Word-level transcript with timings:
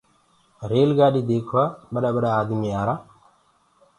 ريل 0.69 0.91
گآڏي 0.99 1.21
ديکوآ 1.29 1.63
ٻڏآ 1.93 2.09
ڀڏآ 2.15 2.31
آدمي 2.41 2.69
آرآ۔ 2.81 2.95